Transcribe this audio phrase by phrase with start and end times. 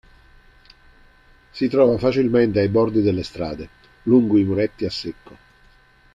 [1.51, 3.69] Si trova facilmente ai bordi delle strade,
[4.05, 5.37] lungo i muretti a secco.